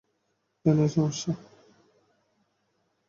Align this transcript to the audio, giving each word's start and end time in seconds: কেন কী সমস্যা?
কেন 0.65 0.77
কী 0.81 0.87
সমস্যা? 0.95 1.31